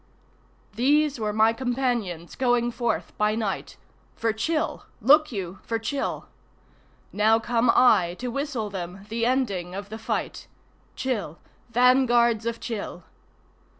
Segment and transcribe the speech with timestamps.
[0.73, 3.77] ]These were my companions going forth by night
[4.15, 4.83] (For Chil!
[4.99, 6.27] Look you, for Chil!)
[7.13, 10.47] Now come I to whistle them the ending of the fight.
[10.95, 11.37] (Chil!
[11.69, 13.03] Vanguards of Chil!)